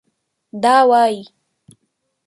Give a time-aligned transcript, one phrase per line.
[0.63, 1.19] دا وايي